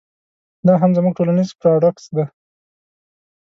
[0.67, 2.25] دا هم زموږ ټولنیز پراډوکس دی.